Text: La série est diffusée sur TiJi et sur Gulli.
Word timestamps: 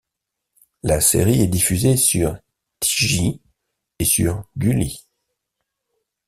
La 0.81 0.99
série 0.99 1.41
est 1.43 1.47
diffusée 1.47 1.95
sur 1.95 2.35
TiJi 2.79 3.39
et 3.99 4.03
sur 4.03 4.43
Gulli. 4.57 5.05